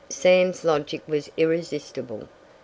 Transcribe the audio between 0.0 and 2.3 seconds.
Sam's logic was irresistible.